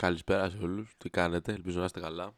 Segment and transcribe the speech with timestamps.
[0.00, 0.94] Καλησπέρα σε όλους.
[0.98, 2.34] Τι κάνετε, ελπίζω να είστε καλά.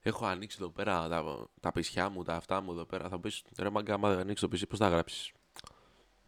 [0.00, 3.08] Έχω ανοίξει εδώ πέρα τα, τα πισιά μου, τα αυτά μου εδώ πέρα.
[3.08, 5.32] Θα πεις, ρε μαγκά, άμα δεν ανοίξεις το πισί, πώς θα γράψεις;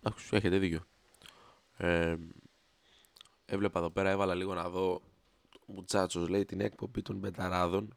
[0.03, 0.87] Εντάξει, έχετε δίκιο.
[1.77, 2.17] Ε,
[3.47, 5.03] έβλεπα εδώ πέρα, έβαλα λίγο να δω
[5.67, 7.97] Μουτσάτσος λέει την εκπομπή των Μπεταράδων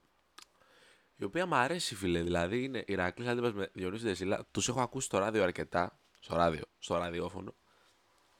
[1.15, 5.05] η οποία μου αρέσει φίλε, δηλαδή είναι Ηρακλής Αντίπας με Διονύση Δεσίλα τους έχω ακούσει
[5.05, 7.53] στο ράδιο αρκετά, στο ράδιο, στο ραδιόφωνο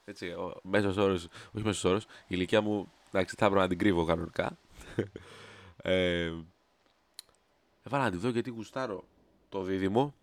[0.09, 3.77] έτσι, ο μέσος όρος, όχι μέσος όρος, η ηλικία μου, εντάξει, θα έπρεπε να την
[3.77, 4.57] κρύβω κανονικά.
[5.77, 6.33] ε,
[7.83, 9.03] έβαλα να τη δω γιατί γουστάρω
[9.49, 10.13] το δίδυμο.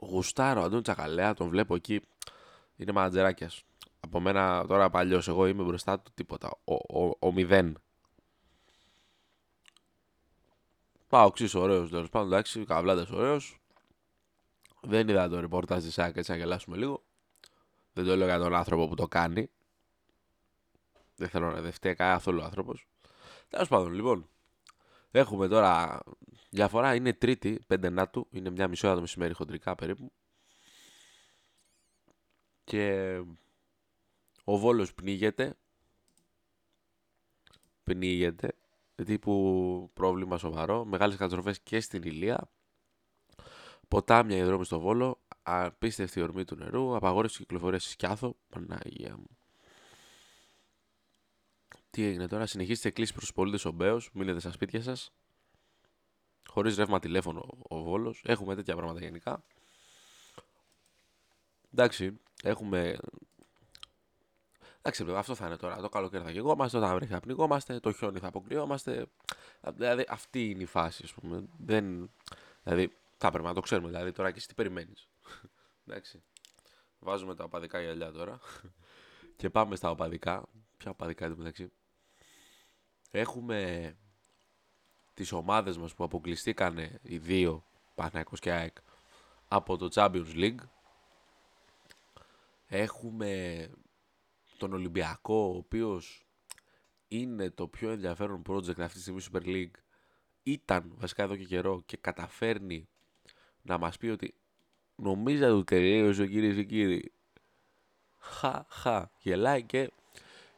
[0.00, 2.00] Γουστάρω, Αντώνη Τσακαλέα, τον βλέπω εκεί,
[2.76, 3.50] είναι μαντζεράκια.
[4.00, 6.58] Από μένα τώρα παλιός, εγώ είμαι μπροστά του τίποτα.
[6.64, 7.78] Ο, ο, ο μηδέν.
[11.08, 13.58] Πάω ξύ ωραίος τέλος πάντων, εντάξει, καβλάτες ωραίος.
[14.80, 17.02] Δεν είδα το ρεπορτάζ της ΣΑΚ έτσι να γελάσουμε λίγο.
[17.92, 19.50] Δεν το λέω για τον άνθρωπο που το κάνει.
[21.16, 22.86] Δεν θέλω να δευτεί καθόλου ο άνθρωπος.
[23.48, 24.28] Τέλος πάντων, λοιπόν.
[25.10, 26.02] Έχουμε τώρα
[26.50, 26.94] διαφορά.
[26.94, 28.26] Είναι τρίτη, πέντε νάτου.
[28.30, 30.12] Είναι μια μισή ώρα το μεσημέρι χοντρικά περίπου.
[32.64, 33.16] Και
[34.44, 35.56] ο Βόλος πνίγεται.
[37.82, 38.54] Πνίγεται.
[39.04, 40.84] Τύπου πρόβλημα σοβαρό.
[40.84, 42.50] Μεγάλες καταστροφές και στην Ηλία.
[43.88, 48.36] Ποτάμια οι δρόμοι στο Βόλο απίστευτη ορμή του νερού, απαγόρευση κυκλοφορίας στη Σκιάθο.
[48.48, 49.38] Παναγία μου.
[51.94, 55.12] Τι έγινε τώρα, συνεχίστε κλείσει προς τους πολίτες ο Μπέος, μείνετε στα σπίτια σας.
[56.48, 58.22] Χωρίς ρεύμα τηλέφωνο ο Βόλος.
[58.26, 59.44] Έχουμε τέτοια πράγματα γενικά.
[61.72, 62.98] Εντάξει, έχουμε.
[64.78, 65.76] Εντάξει, βέβαια, αυτό θα είναι τώρα.
[65.76, 69.06] Το καλοκαίρι θα γεγόμαστε, όταν βρέχει θα πνιγόμαστε, το χιόνι θα αποκριόμαστε.
[69.74, 71.44] Δηλαδή, αυτή είναι η φάση, ας πούμε.
[71.58, 72.10] Δεν...
[72.62, 73.88] Δηλαδή, θα πρέπει να το ξέρουμε.
[73.88, 75.08] Δηλαδή, τώρα και εσύ τι περιμένεις.
[75.86, 76.22] Εντάξει.
[76.98, 78.38] Βάζουμε τα οπαδικά γυαλιά τώρα.
[79.36, 80.42] και πάμε στα οπαδικά.
[80.76, 81.72] Ποια οπαδικά είναι μεταξύ;
[83.16, 83.92] Έχουμε
[85.14, 88.76] τις ομάδες μας που αποκλειστήκαν οι δύο Παναθηναϊκός και ΑΕΚ
[89.48, 90.58] από το Champions League.
[92.66, 93.70] Έχουμε
[94.58, 96.26] τον Ολυμπιακό, ο οποίος
[97.08, 99.78] είναι το πιο ενδιαφέρον project αυτή τη στιγμή Super League.
[100.42, 102.88] Ήταν βασικά εδώ και καιρό και καταφέρνει
[103.62, 104.34] να μας πει ότι
[104.96, 107.12] νομίζατε ότι τελείωσε κυρίε και κύριοι.
[108.18, 109.10] Χα, χα.
[109.18, 109.92] Γελάει και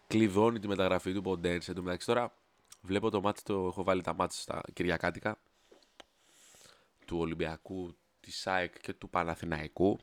[0.07, 1.71] κλειδώνει τη μεταγραφή του Ποντένσε.
[1.71, 2.35] Εν τω μεταξύ τώρα
[2.87, 5.39] βλέπω το μάτι, το έχω βάλει τα μάτια στα Κυριακάτικα
[7.07, 9.99] του Ολυμπιακού, της ΣΑΕΚ και του Παναθηναϊκού.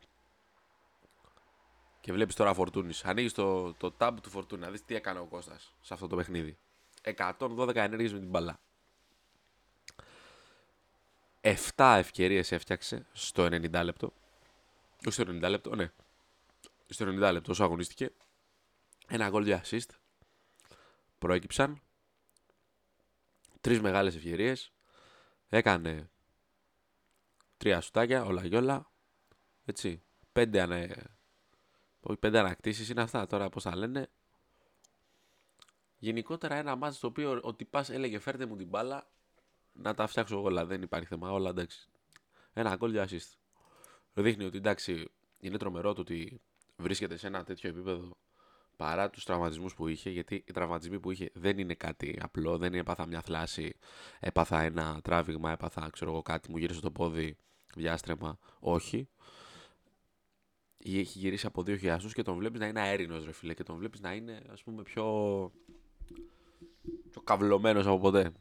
[1.99, 3.05] Και βλέπεις τώρα Φορτούνης.
[3.05, 6.16] Ανοίγεις το, το tab του Φορτούνη να δεις τι έκανε ο Κώστας σε αυτό το
[6.16, 6.57] παιχνίδι.
[7.38, 8.59] 112 ενέργειες με την μπαλά.
[11.41, 14.13] 7 ευκαιρίες έφτιαξε στο 90 λεπτό.
[15.05, 15.91] Όχι στο 90 λεπτό, ναι.
[16.89, 18.11] Στο 90 λεπτό όσο αγωνίστηκε.
[19.07, 19.89] Ένα γκολ για assist.
[21.19, 21.81] Προέκυψαν.
[23.63, 24.72] Τρεις μεγάλες ευκαιρίες.
[25.50, 26.09] Έκανε
[27.57, 28.91] τρία σουτάκια, όλα γιόλα.
[29.66, 30.03] Έτσι.
[30.31, 31.06] Πέντε, ανε...
[32.00, 34.09] Όχι, πέντε ανακτήσεις είναι αυτά τώρα πώς θα λένε.
[35.97, 39.09] Γενικότερα ένα μάτι στο οποίο ο τυπάς έλεγε φέρτε μου την μπάλα
[39.74, 40.66] να τα φτιάξω όλα.
[40.66, 41.31] Δεν υπάρχει θέμα.
[41.31, 41.90] Όλα εντάξει.
[42.53, 43.38] Ένα γκολ για assist.
[44.13, 46.41] Δείχνει ότι εντάξει, είναι τρομερό το ότι
[46.75, 48.18] βρίσκεται σε ένα τέτοιο επίπεδο
[48.75, 52.67] παρά τους τραυματισμούς που είχε, γιατί οι τραυματισμοί που είχε δεν είναι κάτι απλό, δεν
[52.67, 53.75] είναι έπαθα μια θλάση,
[54.19, 57.35] έπαθα ένα τράβηγμα, έπαθα ξέρω εγώ κάτι, μου γύρισε το πόδι,
[57.75, 59.07] διάστρεμα, όχι.
[60.85, 63.78] Έχει γυρίσει από δύο χιλιάδες και τον βλέπεις να είναι αέρινος, ρε φίλε, και τον
[63.78, 65.03] βλέπεις να είναι ας πούμε πιο.
[67.09, 68.31] πιο καυλωμένος από ποτέ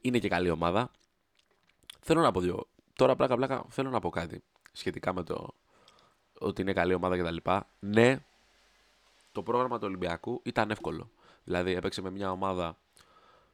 [0.00, 0.90] είναι και καλή ομάδα.
[2.00, 2.68] Θέλω να πω δύο.
[2.92, 4.42] Τώρα πλάκα πλάκα θέλω να πω κάτι
[4.72, 5.54] σχετικά με το
[6.38, 7.50] ότι είναι καλή ομάδα κτλ.
[7.78, 8.18] Ναι,
[9.34, 11.10] το πρόγραμμα του Ολυμπιακού ήταν εύκολο.
[11.44, 12.78] Δηλαδή έπαιξε με μια ομάδα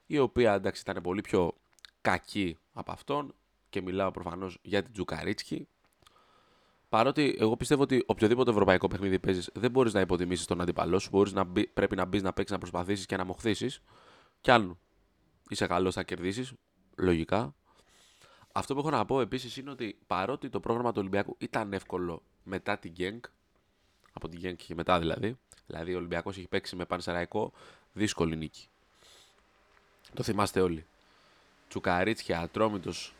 [0.07, 1.55] η οποία εντάξει ήταν πολύ πιο
[2.01, 3.35] κακή από αυτόν
[3.69, 5.69] και μιλάω προφανώς για την Τζουκαρίτσκι.
[6.89, 11.09] Παρότι εγώ πιστεύω ότι οποιοδήποτε ευρωπαϊκό παιχνίδι παίζεις δεν μπορείς να υποτιμήσεις τον αντίπαλό σου.
[11.13, 13.83] Μπορείς να μπει, πρέπει να μπεις να παίξεις, να προσπαθήσεις και να μοχθήσεις.
[14.41, 14.79] Κι αν
[15.49, 16.53] είσαι καλός, θα κερδίσεις.
[16.97, 17.55] Λογικά.
[18.53, 22.23] Αυτό που έχω να πω επίσης είναι ότι παρότι το πρόγραμμα του Ολυμπιακού ήταν εύκολο
[22.43, 23.21] μετά την Genk,
[24.12, 25.37] από την Genk και μετά δηλαδή,
[25.70, 27.52] δηλαδή ο Ολυμπιακός έχει παίξει με Πανσεραϊκό,
[27.93, 28.69] δύσκολη νίκη.
[30.14, 30.87] Το θυμάστε όλοι.
[31.69, 33.14] Τσουκαρίτσια, Ατρόμητος.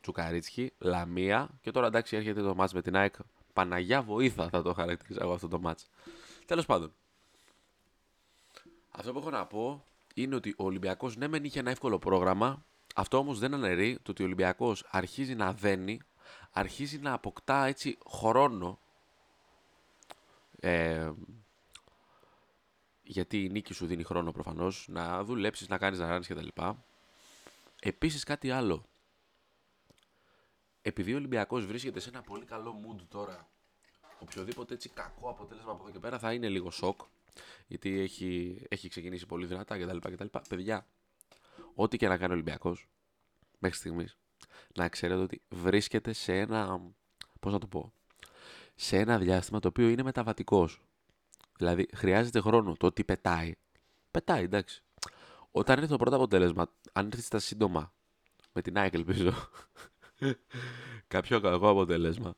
[0.00, 3.14] Τσουκαρίτσχη, Λαμία και τώρα εντάξει έρχεται το μάτς με την ΑΕΚ.
[3.52, 5.90] Παναγιά βοήθα θα το χαρακτηρίζω εγώ αυτό το μάτς.
[6.46, 6.92] Τέλος πάντων,
[8.90, 12.64] αυτό που έχω να πω είναι ότι ο Ολυμπιακός ναι, μεν είχε ένα εύκολο πρόγραμμα.
[12.94, 16.00] Αυτό όμως δεν αναιρεί το ότι ο Ολυμπιακός αρχίζει να δένει,
[16.52, 18.78] αρχίζει να αποκτά έτσι χρόνο.
[20.66, 21.12] Ε,
[23.02, 26.48] γιατί η νίκη σου δίνει χρόνο προφανώς να δουλέψεις, να κάνεις να ράνει κτλ.
[27.80, 28.84] Επίσης κάτι άλλο.
[30.82, 33.48] Επειδή ο Ολυμπιακός βρίσκεται σε ένα πολύ καλό mood τώρα,
[34.18, 37.00] οποιοδήποτε έτσι κακό αποτέλεσμα από εδώ και πέρα θα είναι λίγο σοκ.
[37.66, 39.98] Γιατί έχει, έχει ξεκινήσει πολύ δυνατά κτλ.
[39.98, 40.38] κτλ.
[40.48, 40.86] Παιδιά,
[41.74, 42.88] ό,τι και να κάνει ο Ολυμπιακός
[43.58, 44.16] μέχρι στιγμής,
[44.74, 46.80] να ξέρετε ότι βρίσκεται σε ένα.
[47.40, 47.92] Πώς να το πω.
[48.74, 50.82] Σε ένα διάστημα το οποίο είναι μεταβατικός.
[51.58, 52.76] Δηλαδή χρειάζεται χρόνο.
[52.76, 53.52] Το ότι πετάει.
[54.10, 54.82] Πετάει, εντάξει.
[55.50, 57.92] Όταν έρθει το πρώτο αποτέλεσμα, αν έρθει στα σύντομα,
[58.52, 59.32] με την ΑΕΚ ελπίζω,
[61.14, 62.34] κάποιο κακό αποτέλεσμα,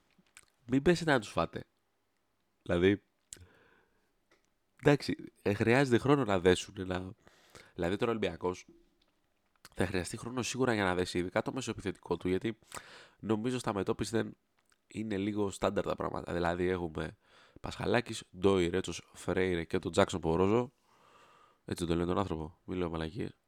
[0.66, 1.64] μην πέσετε να τους φάτε.
[2.62, 3.02] Δηλαδή,
[4.82, 6.74] εντάξει, ε, χρειάζεται χρόνο να δέσουν.
[6.86, 7.10] Να...
[7.74, 8.66] Δηλαδή τώρα ο Ολυμπιακός
[9.74, 12.58] θα χρειαστεί χρόνο σίγουρα για να δέσει, ειδικά το μεσοεπιθετικό του, γιατί
[13.20, 14.36] νομίζω στα μετώπιση δεν
[15.00, 16.32] είναι λίγο στάνταρ τα πράγματα.
[16.32, 17.16] Δηλαδή έχουμε
[17.60, 20.72] Πασχαλάκης, Ντόι, Ρέτσος, Φρέιρε και τον Τζάξον Πορόζο.
[21.64, 22.58] Έτσι τον λένε τον άνθρωπο.
[22.64, 23.38] Μην λέω μαλακίες.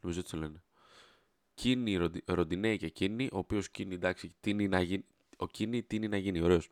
[0.00, 0.62] Νομίζω έτσι τον λένε.
[1.54, 5.04] Κίνη, Ροντινέη και Κίνη, ο οποίος Κίνη εντάξει, τίνει να γίνει.
[5.36, 6.68] Ο Κίνη τίνει να γίνει, ωραίος.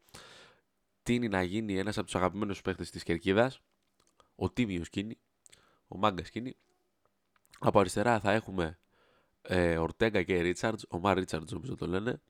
[1.03, 3.61] Τίνει να γίνει ένας από τους αγαπημένους παίχτε της Κερκίδας.
[4.35, 5.19] Ο Τίμιος Κίνη.
[5.89, 6.57] Ο Μάγκας Κίνη.
[7.59, 8.79] Από αριστερά θα έχουμε
[9.43, 10.81] ε, Ορτέγκα και Ρίτσαρτ.
[10.89, 12.21] Ο Μαρ Ρίτσαρτ, νομίζω το λένε.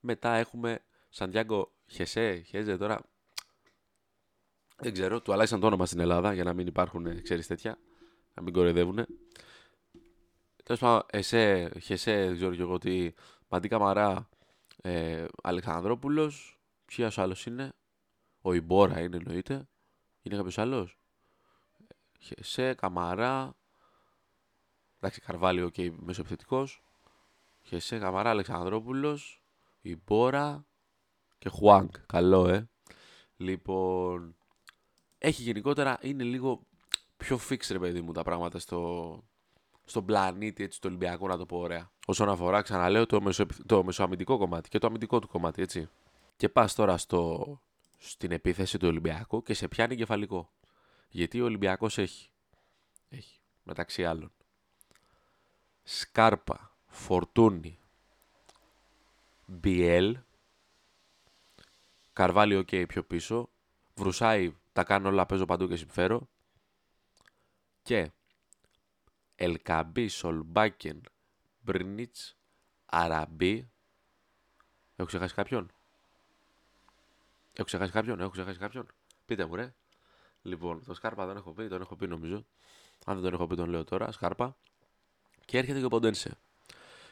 [0.00, 0.84] Μετά έχουμε
[1.16, 3.00] Σαντιάγκο Χεσέ, Χέζε τώρα.
[4.76, 7.78] Δεν ξέρω, του αλλάξαν το όνομα στην Ελλάδα για να μην υπάρχουν, ξέρεις τέτοια.
[8.34, 9.06] Να μην κοροϊδεύουν.
[10.64, 13.12] Τέλος πάντων, εσέ, Χεσέ, δεν ξέρω και εγώ τι.
[13.48, 14.28] Μαντί Καμαρά,
[14.82, 16.60] ε, Αλεξανδρόπουλος.
[16.84, 17.72] Ποιο άλλος είναι.
[18.40, 19.68] Ο Ιμπόρα είναι εννοείται.
[20.22, 20.98] Είναι κάποιος άλλος;
[22.20, 23.56] Έσε, Καμαρά.
[24.96, 26.68] Εντάξει, Καρβάλιο, OK, okay, μεσοεπιθετικό.
[27.62, 29.42] Έσε, Καμαρά, Αλεξανδρόπουλος.
[29.80, 30.66] Ιμπόρα
[31.38, 31.94] και Χουάνγκ.
[32.06, 32.68] Καλό, ε.
[33.36, 34.36] Λοιπόν,
[35.18, 36.66] έχει γενικότερα, είναι λίγο
[37.16, 39.22] πιο fix ρε παιδί μου τα πράγματα στο,
[39.84, 41.90] στον πλανήτη έτσι, του Ολυμπιακού, να το πω ωραία.
[42.06, 45.88] Όσον αφορά, ξαναλέω, το, μεσο, το μεσοαμυντικό κομμάτι και το αμυντικό του κομμάτι, έτσι.
[46.36, 47.60] Και πας τώρα στο,
[47.98, 50.50] στην επίθεση του Ολυμπιακού και σε πιάνει εγκεφαλικό.
[51.08, 52.30] Γιατί ο Ολυμπιακός έχει,
[53.08, 54.32] έχει, μεταξύ άλλων,
[55.82, 57.78] Σκάρπα, Φορτούνι,
[59.46, 60.18] Μπιέλ,
[62.16, 63.48] Καρβάλι, οκ, πιο πίσω.
[63.94, 66.28] Βρουσάι, τα κάνω όλα, παίζω παντού και συμφέρω.
[67.82, 68.10] Και
[69.34, 71.00] Ελκαμπή, Σολμπάκεν,
[71.60, 72.36] Μπρνίτς,
[72.86, 73.70] Αραμπί.
[74.96, 75.70] Έχω ξεχάσει κάποιον;
[77.52, 78.86] Έχω ξεχάσει κάποιον, έχω ξεχάσει κάποιον;
[79.26, 79.74] Πείτε μου ρε.
[80.42, 82.46] Λοιπόν, το Σκάρπα δεν έχω πει, τον έχω πει νομίζω.
[83.04, 84.56] Αν δεν τον έχω πει τον λέω τώρα, Σκάρπα.
[85.44, 86.38] Και έρχεται και ο Ποντένσε.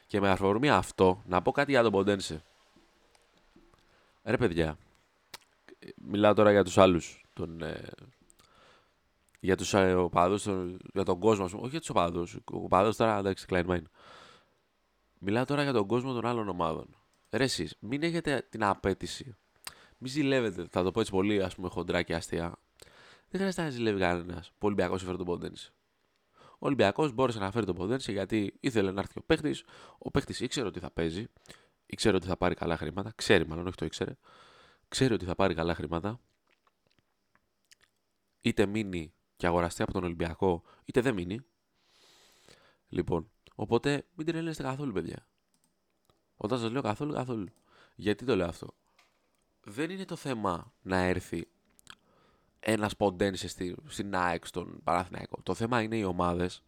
[0.07, 2.43] Και με αφορμή αυτό, να πω κάτι για τον Ποντένσε.
[4.23, 4.77] Ρε παιδιά,
[5.95, 7.83] μιλάω τώρα για τους άλλους, τον, ε,
[9.39, 13.17] για τους ε, οπαδούς, τον, για τον κόσμο, όχι για τους οπαδούς, ο οπαδός τώρα,
[13.17, 13.81] εντάξει, Klein
[15.19, 16.87] Μιλάω τώρα για τον κόσμο των άλλων ομάδων.
[17.31, 19.35] Ρε εσείς, μην έχετε την απέτηση,
[19.97, 22.55] μην ζηλεύετε, θα το πω έτσι πολύ ας πούμε χοντρά και αστεία.
[23.29, 24.47] Δεν χρειάζεται να ζηλεύει κανένας.
[24.47, 25.73] Ο Ολυμπιακός έφερε τον Ποντένσε.
[26.37, 29.55] Ο Ολυμπιακός μπόρεσε να φέρει τον Ποντένσε γιατί ήθελε να έρθει ο παίχτη.
[29.97, 31.25] Ο παίχτη ήξερε ότι θα παίζει,
[31.85, 33.11] ήξερε ότι θα πάρει καλά χρήματα.
[33.15, 34.15] Ξέρει, μάλλον όχι το ήξερε
[34.87, 36.19] ξέρει ότι θα πάρει καλά χρήματα,
[38.41, 41.39] είτε μείνει και αγοραστεί από τον Ολυμπιακό, είτε δεν μείνει.
[42.89, 45.27] Λοιπόν, οπότε μην τρελαίνεστε καθόλου, παιδιά.
[46.37, 47.47] Όταν σας λέω καθόλου, καθόλου.
[47.95, 48.73] Γιατί το λέω αυτό;
[49.63, 51.47] Δεν είναι το θέμα να έρθει
[52.59, 55.41] ένας ποντένσε στη, στην ΑΕΚ στον Παραθυναϊκό.
[55.43, 56.63] Το θέμα είναι οι ομάδες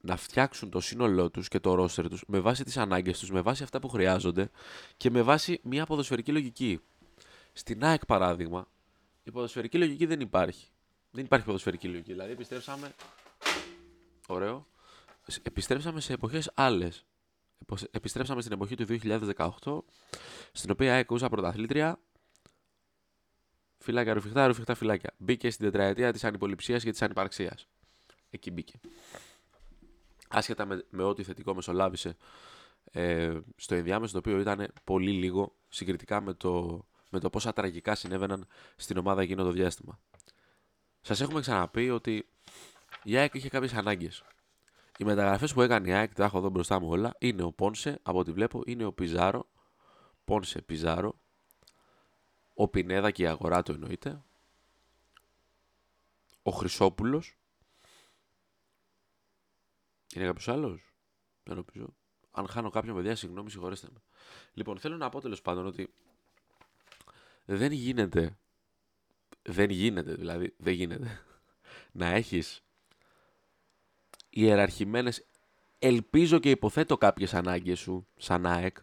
[0.00, 3.40] να φτιάξουν το σύνολό τους και το ρόστερ τους με βάση τις ανάγκες τους, με
[3.40, 4.50] βάση αυτά που χρειάζονται
[4.96, 6.80] και με βάση μια ποδοσφαιρική λογική.
[7.52, 8.68] Στην ΑΕΚ παράδειγμα,
[9.22, 10.66] η ποδοσφαιρική λογική δεν υπάρχει.
[11.10, 12.12] Δεν υπάρχει ποδοσφαιρική λογική.
[12.12, 12.94] Δηλαδή επιστρέψαμε...
[14.26, 14.66] Ωραίο.
[15.42, 17.04] Επιστρέψαμε σε εποχές άλλες.
[17.90, 18.86] Επιστρέψαμε στην εποχή του
[19.66, 19.78] 2018,
[20.52, 22.00] στην οποία ΑΕΚ ούσα πρωταθλήτρια,
[23.78, 25.14] φυλάκια ρουφιχτά, ρουφιχτά φυλάκια.
[25.18, 27.68] Μπήκε στην τετραετία της ανυποληψίας και της ανυπαρξίας.
[28.30, 28.80] Εκεί μπήκε
[30.30, 32.16] άσχετα με, με ό,τι θετικό μεσολάβησε
[32.92, 37.94] ε, στο ενδιάμεσο, το οποίο ήταν πολύ λίγο συγκριτικά με το, με το πόσα τραγικά
[37.94, 38.46] συνέβαιναν
[38.76, 39.98] στην ομάδα εκείνο το διάστημα.
[41.00, 42.28] Σας έχουμε ξαναπεί ότι
[43.02, 44.24] η ΑΕΚ είχε κάποιες ανάγκες.
[44.98, 47.98] Οι μεταγραφές που έκανε η ΑΕΚ, τα έχω εδώ μπροστά μου όλα, είναι ο Πόνσε,
[48.02, 49.46] από ό,τι βλέπω, είναι ο Πιζάρο.
[50.24, 51.14] Πόνσε Πιζάρο.
[52.54, 54.22] Ο Πινέδα και η αγορά του εννοείται.
[56.42, 57.39] Ο Χρυσόπουλος
[60.14, 60.94] είναι κάποιος άλλος;
[61.42, 61.94] Δεν νομίζω.
[62.30, 64.00] Αν χάνω κάποιον παιδιά, συγγνώμη, συγχωρέστε με.
[64.52, 65.92] Λοιπόν, θέλω να πω τέλος πάντων ότι
[67.44, 68.36] δεν γίνεται
[69.42, 71.20] δεν γίνεται, δηλαδή, δεν γίνεται.
[71.92, 72.62] να έχεις
[74.30, 75.24] ιεραρχημένες,
[75.78, 78.76] ελπίζω και υποθέτω κάποιες ανάγκες σου, σαν ΑΕΚ,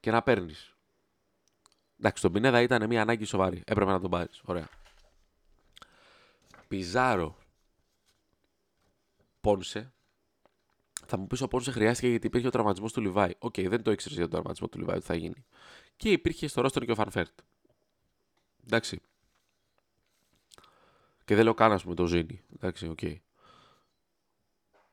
[0.00, 0.74] και να παίρνεις.
[1.98, 3.62] Εντάξει, τον Πινέδα ήταν μια ανάγκη σοβαρή.
[3.66, 4.40] Έπρεπε να τον πάρεις.
[4.44, 4.68] Ωραία.
[6.68, 7.38] Πιζάρο.
[9.48, 9.92] Πόνσε.
[11.06, 13.32] Θα μου πεις ο Πόνσε χρειάστηκε γιατί υπήρχε ο τραυματισμός του Λιβάη.
[13.38, 15.44] OK, okay, δεν το ήξερες για τον τραυματισμό του Λιβάη ότι θα γίνει.
[15.96, 17.38] Και υπήρχε στο ρόστερ και ο Φαν Βέερτ.
[18.64, 19.00] Εντάξει.
[21.24, 22.42] Και δεν λέω καν, ας πούμε, το Ζίνι.
[22.54, 22.98] Εντάξει, OK.
[23.02, 23.16] Okay.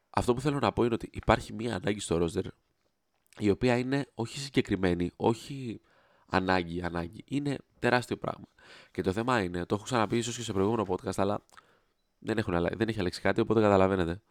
[0.10, 2.46] Αυτό που θέλω να πω είναι ότι υπάρχει μια ανάγκη στο ρόστερ
[3.38, 5.82] η οποία είναι όχι συγκεκριμένη, όχι
[6.28, 7.24] ανάγκη, ανάγκη.
[7.28, 8.46] Είναι τεράστιο πράγμα.
[8.92, 11.44] Και το θέμα είναι, το έχω ξαναπεί ίσως και σε προηγούμενο podcast, αλλά
[12.20, 14.22] δεν, έχουν, δεν έχει αλλάξει κάτι, οπότε καταλαβαίνετε.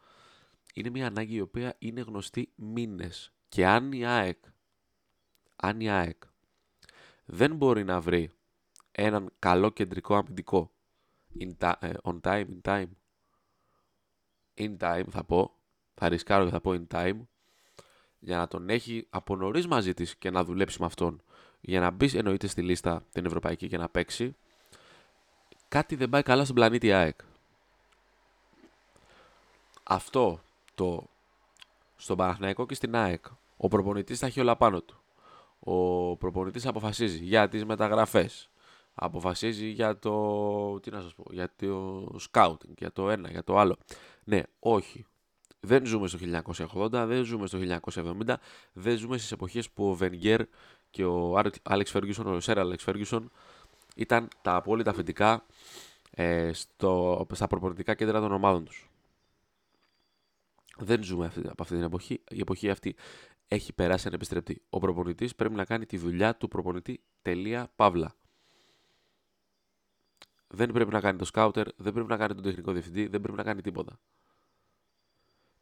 [0.77, 3.33] Είναι μια ανάγκη η οποία είναι γνωστή μήνες.
[3.49, 4.39] Και αν η ΑΕΚ,
[5.57, 6.23] αν η ΑΕΚ
[7.25, 8.31] δεν μπορεί να βρει
[8.93, 10.71] έναν καλό κεντρικό αμυντικό
[11.41, 12.87] in ε, on time, in time,
[14.55, 15.55] in time θα πω,
[15.95, 17.21] θα ρισκάρω και θα πω in time,
[18.19, 21.23] για να τον έχει από νωρίς μαζί της και να δουλέψει με αυτόν
[21.61, 24.37] για να μπει εννοείται στη λίστα την ευρωπαϊκή και να παίξει,
[25.69, 27.21] κάτι δεν πάει καλά στον πλανήτη ΑΕΚ.
[29.83, 30.44] Αυτό
[30.75, 31.09] το
[31.97, 33.25] στον Παναθηναϊκό και στην ΑΕΚ.
[33.57, 34.99] Ο προπονητής θα έχει όλα πάνω του.
[35.59, 38.51] Ο προπονητής αποφασίζει για τις μεταγραφές.
[38.95, 43.59] Αποφασίζει για το, τι να σας πω, για το scouting, για το ένα, για το
[43.59, 43.77] άλλο.
[44.25, 45.07] Ναι, όχι.
[45.61, 46.19] Δεν ζούμε στο
[46.73, 47.59] 1980, δεν ζούμε στο
[47.93, 48.35] 1970,
[48.73, 50.41] δεν ζούμε στις εποχές που ο Βενγκέρ
[50.91, 53.31] και ο Άλεξ Φέργισον, ο Σέρα Άλεξ Φέργισον
[53.97, 55.47] ήταν τα απόλυτα αφεντικά
[56.11, 58.89] ε, στο, στα προπονητικά κέντρα των ομάδων τους.
[60.79, 62.21] Δεν ζούμε αυτή, από αυτή την εποχή.
[62.31, 62.97] Η εποχή αυτή
[63.49, 64.63] έχει περάσει ανεπιστρεπτή.
[64.71, 68.15] Ο προπονητής πρέπει να κάνει τη δουλειά του προπονητή τελεία παύλα.
[70.49, 73.37] Δεν πρέπει να κάνει το σκάουτερ, δεν πρέπει να κάνει τον τεχνικό διευθυντή, δεν πρέπει
[73.37, 73.99] να κάνει τίποτα.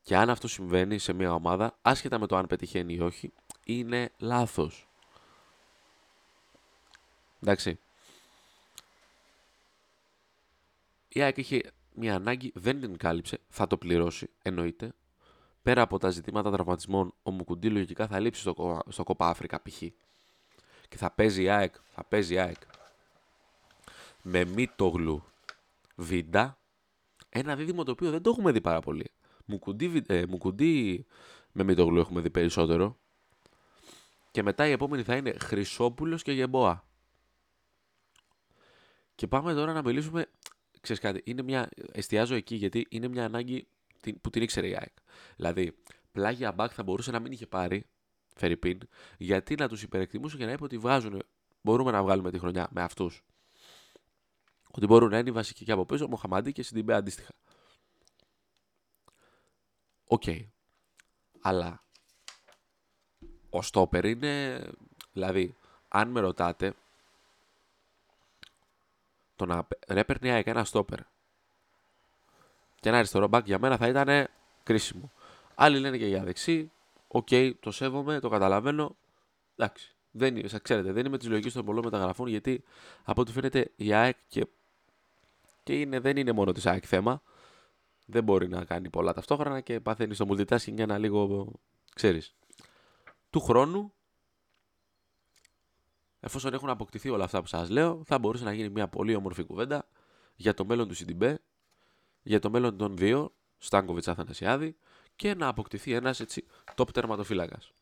[0.02, 3.32] Και αν αυτό συμβαίνει σε μια ομάδα, άσχετα με το αν πετυχαίνει ή όχι,
[3.64, 4.88] είναι λάθος.
[7.40, 7.78] Εντάξει.
[11.08, 14.94] Η ΑΕΚ είχε μια ανάγκη, δεν την κάλυψε, θα το πληρώσει, εννοείται.
[15.62, 19.82] Πέρα από τα ζητήματα τραυματισμών, ο Μουκουντή λογικά θα λείψει στο, στο Κοπά Αφρικα π.χ.
[20.88, 22.60] Και θα παίζει η ΑΕΚ, θα παίζει η ΑΕΚ.
[24.22, 25.24] Με Μίτογλου
[25.96, 26.58] Βίντα,
[27.28, 29.10] ένα δίδυμο το οποίο δεν το έχουμε δει πάρα πολύ.
[29.44, 31.06] Μουκουντή, ε, Μουκουντή
[31.52, 32.98] με Μίτογλου έχουμε δει περισσότερο.
[34.30, 36.84] Και μετά η επόμενη θα είναι Χρυσόπουλος και Γεμπόα.
[39.14, 40.26] Και πάμε τώρα να μιλήσουμε.
[40.80, 43.66] Ξέρεις κάτι, είναι μια, εστιάζω εκεί γιατί είναι μια ανάγκη
[44.20, 44.96] που την ήξερε η ΑΕΚ.
[45.36, 45.76] Δηλαδή,
[46.12, 47.86] πλάγια μπακ θα μπορούσε να μην είχε πάρει,
[48.34, 48.78] φερειπείν,
[49.18, 51.22] γιατί να τους υπερεκτιμούσε και να είπε ότι βγάζουν,
[51.62, 53.24] μπορούμε να βγάλουμε τη χρονιά με αυτούς.
[54.70, 57.32] Ότι μπορούν να είναι οι βασικοί και από πίσω, Μοχαμαντή και Σιντιμπέ αντίστοιχα.
[60.04, 60.22] OK.
[60.26, 60.46] Okay.
[61.40, 61.84] Αλλά
[63.50, 64.64] ο στόπερ είναι.
[65.12, 65.56] Δηλαδή,
[65.88, 66.74] αν με ρωτάτε,
[69.36, 71.00] το να έπαιρνε η ΑΕΚ ένα στόπερ
[72.82, 74.28] και ένα αριστερό μπακ για μένα θα ήταν
[74.62, 75.12] κρίσιμο.
[75.54, 76.70] Άλλοι λένε και για δεξί.
[77.08, 78.96] OK, okay, το σέβομαι, το καταλαβαίνω.
[79.56, 79.94] Εντάξει.
[80.10, 82.64] Δεν, σας ξέρετε, δεν είμαι της λογικής των πολλών μεταγραφών γιατί
[83.04, 84.46] από ό,τι φαίνεται η ΑΕΚ και,
[85.62, 87.22] και είναι, δεν είναι μόνο της ΑΕΚ θέμα.
[88.06, 91.52] Δεν μπορεί να κάνει πολλά ταυτόχρονα και παθαίνει στο multitasking ένα λίγο,
[91.94, 92.34] ξέρεις.
[93.30, 93.92] Του χρόνου
[96.20, 99.44] εφόσον έχουν αποκτηθεί όλα αυτά που σας λέω, θα μπορούσε να γίνει μια πολύ όμορφη
[99.44, 99.88] κουβέντα
[100.34, 101.40] για το μέλλον του Σιντιμπέ,
[102.22, 104.76] για το μέλλον των δύο, Στάνκοβιτς Αθανασιάδη,
[105.16, 106.44] και να αποκτηθεί ένας έτσι
[106.76, 107.72] top τερματοφύλακας.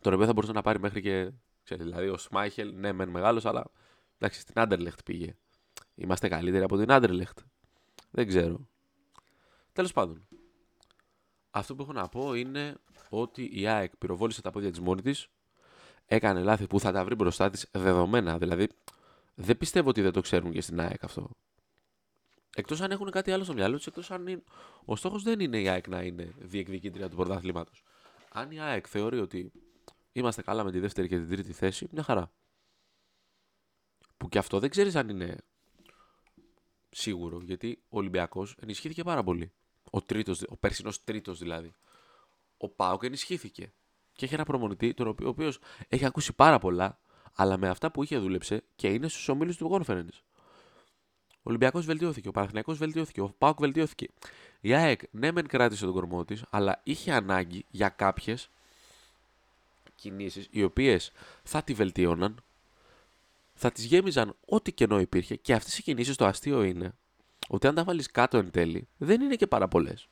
[0.00, 1.30] Τον οποίο θα μπορούσε να πάρει μέχρι και,
[1.62, 3.70] ξέρετε, δηλαδή ο Σμάιχελ, ναι μεν μεγάλος, αλλά
[4.18, 5.36] εντάξει στην Άντερλεχτ πήγε.
[5.94, 7.38] Είμαστε καλύτεροι από την Άντερλεχτ.
[8.10, 8.68] Δεν ξέρω.
[9.72, 10.26] Τέλος πάντων.
[11.50, 12.76] Αυτό που έχω να πω είναι
[13.08, 15.28] ότι η ΑΕΚ πυροβόλησε τα πόδια της μόνη της
[16.06, 18.38] έκανε λάθη που θα τα βρει μπροστά της δεδομένα.
[18.38, 18.68] Δηλαδή,
[19.34, 21.30] δεν πιστεύω ότι δεν το ξέρουν και στην ΑΕΚ αυτό.
[22.58, 24.42] Εκτός αν έχουν κάτι άλλο στο μυαλό τους, εκτός αν είναι...
[24.84, 27.84] ο στόχος δεν είναι η ΑΕΚ να είναι διεκδικήτρια του πρωταθλήματος.
[28.32, 29.52] Αν η ΑΕΚ θεωρεί ότι
[30.12, 32.32] είμαστε καλά με τη δεύτερη και την τρίτη θέση, μια χαρά.
[34.16, 35.36] Που και αυτό δεν ξέρεις αν είναι
[36.90, 39.52] σίγουρο, γιατί ο Ολυμπιακός ενισχύθηκε πάρα πολύ.
[39.90, 41.74] Ο, τρίτος, ο περσινός τρίτος δηλαδή.
[42.56, 43.72] Ο Πάοκ ενισχύθηκε
[44.12, 45.58] και έχει ένα προμονητή τον οποίο, ο οποίος
[45.88, 47.00] έχει ακούσει πάρα πολλά,
[47.34, 50.20] αλλά με αυτά που είχε δούλεψε και είναι στους ομίλους του Conference.
[51.46, 54.08] Ο Ολυμπιακός βελτιώθηκε, ο Παναθηναϊκός βελτιώθηκε, ο Πάουκ βελτιώθηκε.
[54.60, 58.50] Η ΑΕΚ ναι, μεν κράτησε τον κορμό της, αλλά είχε ανάγκη για κάποιες
[59.94, 61.12] κινήσεις οι οποίες
[61.42, 62.42] θα τη βελτίωναν
[63.54, 66.94] θα τις γέμιζαν ό,τι κενό υπήρχε και αυτές οι κινήσεις το αστείο είναι
[67.48, 70.08] ότι αν τα βάλεις κάτω εν τέλει, δεν είναι και πάρα πολλές.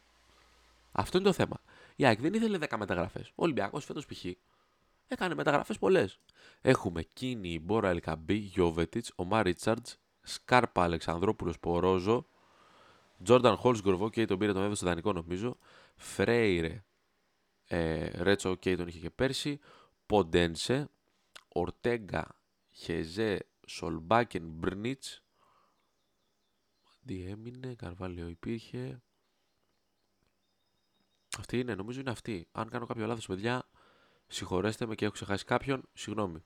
[0.93, 1.61] Αυτό είναι το θέμα.
[1.97, 3.29] Η ΑΕΚ δεν ήθελε 10 μεταγραφές.
[3.29, 4.25] Ο Ολυμπιακός φέτος π.χ.
[5.09, 6.19] έκανε μεταγραφές πολλές.
[6.61, 12.27] Έχουμε Κίνη, Μπόρα Ελκαμπή, Γιώβετιτς, Ομά Ρίτσαρτς, Σκάρπα Αλεξανδρόπουλος Πορόζο,
[13.23, 15.59] Τζόρνταν Χόλ Γκορβό και τον πήρε τον έδωσε δανεικό νομίζω.
[15.97, 16.85] Φρέιρε
[17.67, 19.61] ε, Ρέτσο και τον είχε και πέρσι.
[20.07, 20.91] Ποντένσε,
[21.49, 22.39] Ορτέγκα,
[22.71, 25.23] Χεζέ, Σολμπάκεν, Μπρνίτς.
[27.07, 29.03] Τι έμεινε, Καρβάλιο υπήρχε.
[31.39, 32.49] Αυτή είναι, νομίζω είναι αυτή.
[32.53, 33.69] Αν κάνω κάποιο λάθος, παιδιά,
[34.27, 36.45] συγχωρέστε με και έχω ξεχάσει κάποιον, συγγνώμη.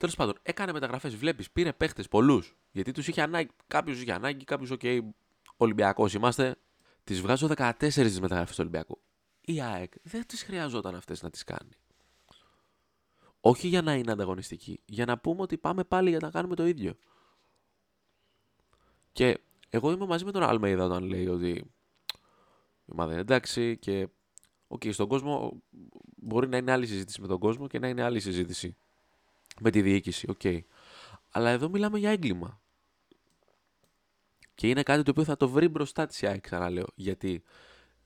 [0.00, 1.16] Τέλος πάντων, έκανε μεταγραφές.
[1.16, 2.56] Βλέπεις, πήρε παίχτες πολλούς.
[2.70, 3.50] Γιατί τους είχε ανάγκη.
[3.66, 5.00] Κάποιος είχε ανάγκη, κάποιος, OK, okay,
[5.56, 6.56] Ολυμπιακός είμαστε.
[7.04, 9.00] Τις βγάζω 14 τις μεταγραφές του Ολυμπιακού.
[9.40, 11.70] Η ΑΕΚ δεν τις χρειαζόταν αυτές να τις κάνει.
[13.40, 16.66] Όχι για να είναι ανταγωνιστική, για να πούμε ότι πάμε πάλι για να κάνουμε το
[16.66, 16.94] ίδιο.
[19.12, 19.40] Και
[19.70, 21.50] εγώ είμαι μαζί με τον Αλμέιδα όταν λέει ότι
[22.84, 24.08] η ομάδα είναι εντάξει και
[24.66, 25.62] OK, okay, στον κόσμο
[26.16, 28.76] μπορεί να είναι άλλη συζήτηση με τον κόσμο και να είναι άλλη συζήτηση
[29.60, 30.40] με τη διοίκηση, OK.
[30.42, 30.60] Okay.
[31.30, 32.62] Αλλά εδώ μιλάμε για έγκλημα.
[34.54, 36.86] Και είναι κάτι το οποίο θα το βρει μπροστά της η ΑΕΚ, ξαναλέω.
[36.94, 37.42] Γιατί,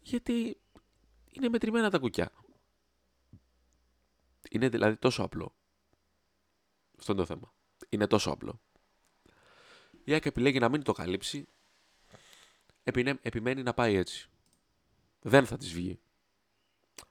[0.01, 0.61] γιατί
[1.31, 2.33] είναι μετρημένα τα κουκιά.
[4.51, 5.55] Είναι δηλαδή τόσο απλό.
[6.99, 7.55] Αυτό είναι το θέμα.
[7.89, 8.61] Είναι τόσο απλό.
[10.05, 11.47] Η ΑΕΚ επιλέγει να μην το καλύψει.
[13.23, 14.29] Επιμένει να πάει έτσι.
[15.21, 16.01] Δεν θα της βγει.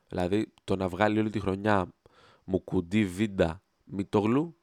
[0.07, 1.93] Δηλαδή το να βγάλει όλη τη χρονιά
[2.43, 4.57] μου κουντί βίντα Μητόγλου.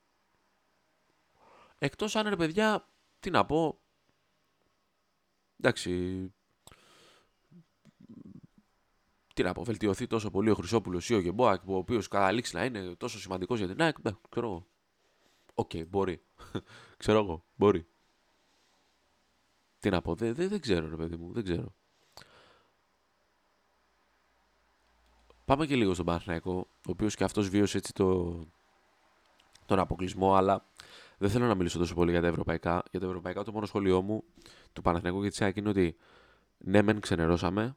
[1.78, 2.88] Εκτός αν είναι παιδιά,
[3.20, 3.80] τι να πω,
[5.60, 6.32] εντάξει,
[9.34, 12.64] τι να πω, βελτιωθεί τόσο πολύ ο Χρυσόπουλος ή ο Γεμπόακ, ο οποίος καταλήξει να
[12.64, 14.66] είναι τόσο σημαντικός για την ΑΕΚ, ναι, ξέρω εγώ.
[15.54, 16.22] Οκ, μπορεί.
[16.96, 17.86] ξέρω εγώ, μπορεί.
[19.80, 21.74] Τι να πω, δεν, δεν, ξέρω ρε παιδί μου, δεν ξέρω.
[25.44, 28.38] Πάμε και λίγο στον Παναθηναϊκό, ο οποίος και αυτός βίωσε έτσι το,
[29.70, 30.64] τον αποκλεισμό, αλλά
[31.18, 32.82] δεν θέλω να μιλήσω τόσο πολύ για τα ευρωπαϊκά.
[32.90, 34.24] Για τα ευρωπαϊκά, το μόνο σχόλιο μου
[34.72, 35.96] του Παναθηναϊκού και της ΑΕΚ είναι ότι
[36.58, 37.76] ναι, μεν ξενερώσαμε.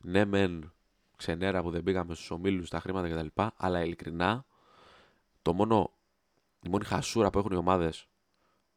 [0.00, 0.72] Ναι, μεν
[1.16, 3.42] ξενέρα που δεν πήγαμε στους ομίλους, τα χρήματα κτλ.
[3.56, 4.44] Αλλά ειλικρινά,
[5.42, 5.92] το μόνο,
[6.62, 8.08] η μόνη χασούρα που έχουν οι ομάδες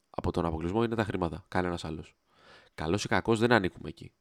[0.09, 1.45] από τον αποκλεισμό είναι τα χρήματα.
[1.47, 2.15] Κανένας άλλος.
[2.75, 4.11] Καλός ή κακός δεν ανήκουμε εκεί.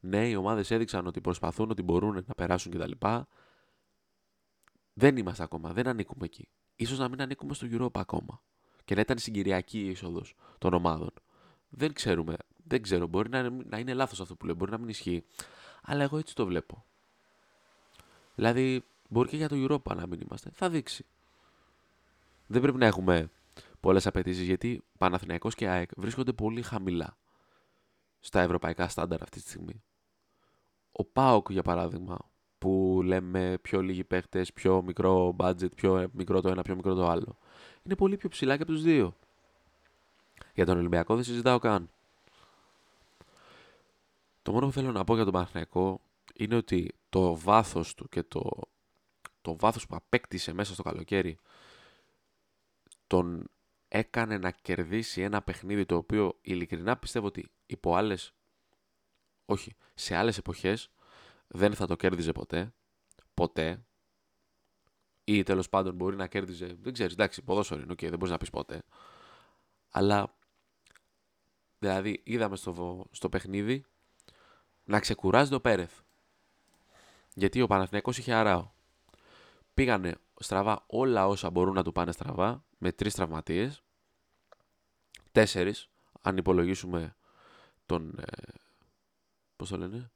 [0.00, 2.92] Ναι, οι ομάδες έδειξαν ότι προσπαθούν, ότι μπορούν να περάσουν κτλ.
[4.94, 8.40] Δεν είμαστε ακόμα, δεν ανήκουμε εκεί ίσως να μην ανήκουμε στο Europa ακόμα
[8.84, 11.10] και να ήταν συγκυριακή η είσοδος των ομάδων.
[11.68, 12.36] Δεν ξέρουμε.
[12.66, 13.06] Δεν ξέρω.
[13.06, 14.54] Μπορεί να είναι, να είναι λάθος αυτό που λέω.
[14.54, 15.24] Μπορεί να μην ισχύει.
[15.82, 16.84] Αλλά εγώ έτσι το βλέπω.
[18.34, 20.50] Δηλαδή, μπορεί και για το Europa να μην είμαστε.
[20.52, 21.04] Θα δείξει.
[22.46, 23.30] Δεν πρέπει να έχουμε
[23.80, 27.16] πολλές απαιτήσεις γιατί Παναθηναϊκός και ΑΕΚ βρίσκονται πολύ χαμηλά
[28.20, 29.82] στα ευρωπαϊκά στάνταρ αυτή τη στιγμή.
[30.92, 32.33] Ο ΠΑΟΚ, για παράδειγμα, που
[33.04, 37.38] λέμε πιο λίγοι παίχτε, πιο μικρό budget, πιο μικρό το ένα, πιο μικρό το άλλο.
[37.82, 39.16] Είναι πολύ πιο ψηλά και από τους δύο.
[40.54, 41.90] Για τον Ολυμπιακό δεν συζητάω καν.
[44.42, 46.00] Το μόνο που θέλω να πω για τον Παναθηναϊκό
[46.34, 48.50] είναι ότι το βάθος του και το,
[49.42, 51.38] το βάθος που απέκτησε μέσα στο καλοκαίρι
[53.06, 53.50] τον
[53.88, 58.34] έκανε να κερδίσει ένα παιχνίδι το οποίο ειλικρινά πιστεύω ότι υπό άλλες,
[59.44, 60.90] όχι, σε άλλες εποχές
[61.46, 62.72] δεν θα το κέρδιζε ποτέ.
[63.34, 63.84] Ποτέ.
[65.24, 66.76] Ή τέλος πάντων μπορεί να κέρδιζε.
[66.80, 68.82] Δεν ξέρεις, εντάξει, ποδόσφαιρο είναι, okay, δεν μπορείς να πεις ποτέ.
[69.90, 70.36] Αλλά
[71.78, 73.84] δηλαδή είδαμε στο, στο παιχνίδι
[74.84, 76.00] να ξεκουράζει το Πέρεθ.
[77.34, 78.70] Γιατί ο Παναθηναϊκός είχε αράο.
[79.74, 83.82] Πήγανε στραβά όλα όσα μπορούν να του πάνε στραβά με τρεις τραυματίες.
[85.32, 85.88] Τέσσερις,
[86.20, 87.16] αν υπολογίσουμε
[87.86, 88.18] τον.
[88.18, 88.52] Ε,
[89.56, 90.10] Πώς το λένε,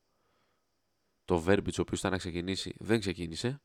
[1.29, 3.61] το Βέρμπιτς ο οποίος ήταν να ξεκινήσει δεν ξεκίνησε.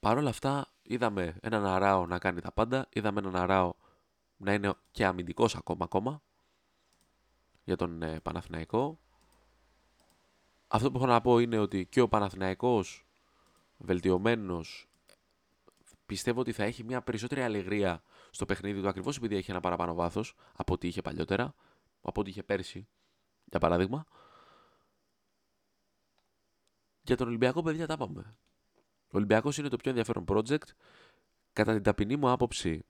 [0.00, 3.74] Παρ' όλα αυτά είδαμε έναν Αράο να κάνει τα πάντα, είδαμε έναν Αράο
[4.36, 6.22] να είναι και αμυντικός ακόμα ακόμα
[7.64, 9.00] για τον ε, Παναθηναϊκό.
[10.68, 13.06] Αυτό που έχω να πω είναι ότι και ο Παναθηναϊκός
[13.76, 14.88] βελτιωμένος
[16.06, 19.94] πιστεύω ότι θα έχει μια περισσότερη αλεγρία στο παιχνίδι του ακριβώς επειδή έχει ένα παραπάνω
[19.94, 21.54] βάθος από ό,τι είχε παλιότερα,
[22.00, 22.88] από ό,τι είχε πέρσι
[23.54, 24.06] για παράδειγμα.
[27.02, 28.36] Για τον Ολυμπιακό, παιδιά, τα πάμε.
[29.06, 30.68] Ο Ολυμπιακός είναι το πιο ενδιαφέρον project.
[31.52, 32.84] Κατά την ταπεινή μου άποψη,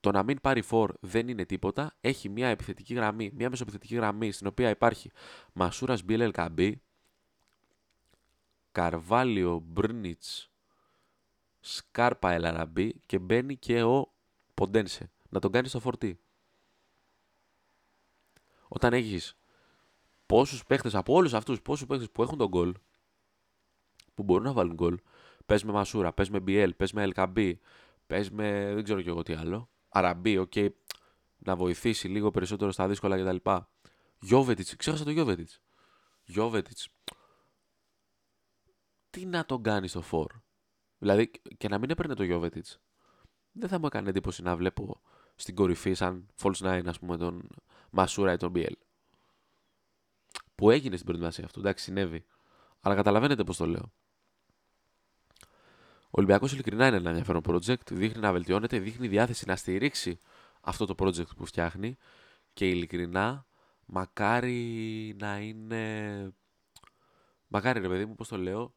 [0.00, 1.96] το να μην πάρει φόρ δεν είναι τίποτα.
[2.00, 5.10] Έχει μια επιθετική γραμμή, μια μεσοπιθετική γραμμή στην οποία υπάρχει
[5.52, 6.82] Μασούρας Μπίλελ Καμπή,
[8.72, 10.50] Καρβάλιο Μπρνιτς,
[11.60, 14.12] Σκάρπα Ελαραμπή και μπαίνει και ο
[14.54, 15.10] Ποντένσε.
[15.28, 16.20] Να τον κάνεις στο φορτί.
[18.68, 19.38] Όταν έχεις
[20.28, 22.74] πόσους παίχτες από όλους αυτούς, πόσους παίχτες που έχουν το γκολ,
[24.14, 24.98] που μπορούν να βάλουν γκολ,
[25.46, 27.60] πες με Μασούρα, πες με Μπιέλ, πες με Ελ Κααμπί,
[28.06, 29.68] πες με δεν ξέρω κι εγώ τι άλλο.
[29.88, 30.68] Αραμπί, OK, okay,
[31.38, 33.50] να βοηθήσει λίγο περισσότερο στα δύσκολα κτλ.
[34.20, 35.60] Γιόβετιτς, ξέχασα το Γιόβετιτς.
[36.24, 36.88] Γιόβετιτς.
[39.10, 40.32] Τι να τον κάνει στο φόρ.
[40.98, 42.80] Δηλαδή και να μην έπαιρνε το Γιόβετιτς.
[43.52, 45.00] Δεν θα μου έκανε εντύπωση να βλέπω
[45.34, 47.48] στην κορυφή σαν false nine, ας πούμε, τον
[47.90, 48.76] Μασούρα ή τον Μπιέλ.
[50.58, 51.60] Που έγινε στην προετοιμασία αυτό.
[51.60, 52.24] Εντάξει, συνέβη.
[52.80, 53.92] Αλλά καταλαβαίνετε πώς το λέω.
[56.04, 57.90] Ο Ολυμπιακός ειλικρινά είναι ένα ενδιαφέρον project.
[57.90, 60.18] Δείχνει να βελτιώνεται, δείχνει διάθεση να στηρίξει
[60.60, 61.96] αυτό το project που φτιάχνει
[62.52, 63.46] και ειλικρινά
[63.86, 66.32] μακάρι να είναι.
[67.48, 68.74] Μακάρι ρε παιδί μου, πώς το λέω,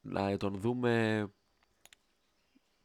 [0.00, 1.26] να τον δούμε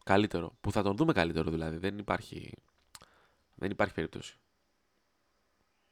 [0.03, 0.57] καλύτερο.
[0.61, 1.77] Που θα τον δούμε καλύτερο δηλαδή.
[1.77, 2.53] Δεν υπάρχει,
[3.55, 4.40] δεν υπάρχει περίπτωση.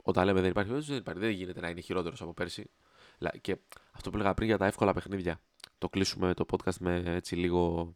[0.09, 1.19] Όταν λέμε δεν υπάρχει περίπτωση, δεν, υπάρχει.
[1.19, 2.69] δεν γίνεται να είναι χειρότερος από πέρσι.
[3.41, 3.57] Και
[3.91, 5.41] αυτό που έλεγα πριν για τα εύκολα παιχνίδια.
[5.77, 7.93] Το κλείσουμε το podcast με έτσι λίγο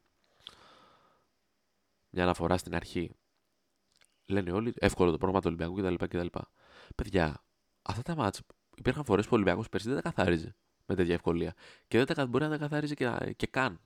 [2.09, 3.15] μια αναφορά στην αρχή.
[4.25, 6.05] Λένε όλοι εύκολο το πρόγραμμα του Ολυμπιακού κτλ.
[6.05, 6.39] κτλ.
[6.95, 7.43] Παιδιά,
[7.81, 8.43] αυτά τα μάτια
[8.75, 11.53] υπήρχαν φορές που ο Ολυμπιακός πέρσι δεν τα καθάριζε με τέτοια ευκολία.
[11.87, 13.79] Και δεν τα, μπορεί να τα καθάριζε και, και καν.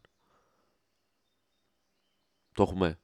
[2.53, 2.99] Το έχουμε.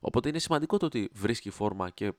[0.00, 2.12] Οπότε είναι σημαντικό το ότι βρίσκει φόρμα και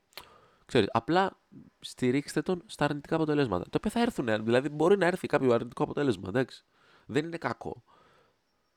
[0.67, 1.39] ξέρεις, απλά
[1.79, 3.63] στηρίξτε τον στα αρνητικά αποτελέσματα.
[3.63, 6.65] Το οποίο θα έρθουν, δηλαδή μπορεί να έρθει κάποιο αρνητικό αποτέλεσμα, εντάξει.
[7.05, 7.83] Δεν είναι κακό.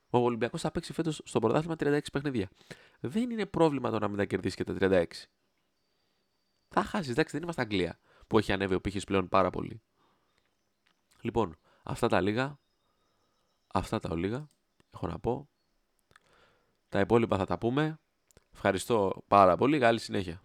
[0.09, 2.49] Ο Ολυμπιακός θα παίξει φέτος στο πρωτάθλημα 36 παιχνίδια.
[2.99, 5.05] Δεν είναι πρόβλημα το να μην τα κερδίσει και τα 36.
[6.69, 9.81] Θα χάσεις, εντάξει, δεν είμαστε Αγγλία που έχει ανέβει ο πύχης πλέον πάρα πολύ.
[11.21, 12.59] Λοιπόν, αυτά τα λίγα.
[13.73, 14.49] Αυτά τα ολίγα
[14.93, 15.49] έχω να πω.
[16.89, 17.99] Τα υπόλοιπα θα τα πούμε.
[18.53, 19.79] Ευχαριστώ πάρα πολύ.
[19.79, 20.41] Καλή συνέχεια.